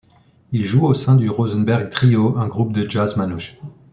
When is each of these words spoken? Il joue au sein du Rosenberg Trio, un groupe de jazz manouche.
Il 0.51 0.65
joue 0.65 0.87
au 0.87 0.95
sein 0.95 1.13
du 1.13 1.29
Rosenberg 1.29 1.91
Trio, 1.91 2.33
un 2.39 2.47
groupe 2.47 2.71
de 2.73 2.89
jazz 2.89 3.17
manouche. 3.17 3.59